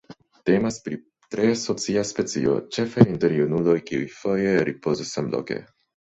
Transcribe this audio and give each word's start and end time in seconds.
Temas 0.49 0.77
pri 0.85 0.95
tre 1.33 1.43
socia 1.63 2.03
specio, 2.11 2.55
ĉefe 2.77 3.05
inter 3.11 3.35
junuloj 3.39 3.75
kiuj 3.91 4.07
foje 4.15 4.55
ripozas 4.71 5.13
samloke. 5.19 5.59